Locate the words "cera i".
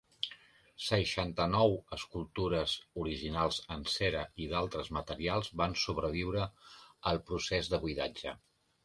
3.97-4.47